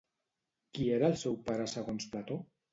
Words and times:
Qui 0.77 0.87
era 0.95 1.11
el 1.15 1.19
seu 1.25 1.39
pare 1.51 1.71
segons 1.77 2.11
Plató? 2.17 2.43